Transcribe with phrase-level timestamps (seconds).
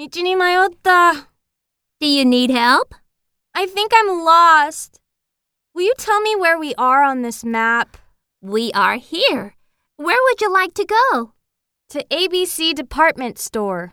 [0.00, 1.28] 道に迷った。
[2.00, 2.94] Do you need help?
[3.52, 4.98] I think I'm lost.
[5.74, 7.98] Will you tell me where we are on this map?
[8.40, 9.56] We are here.
[9.98, 11.34] Where would you like to go?
[11.90, 13.92] To ABC Department Store.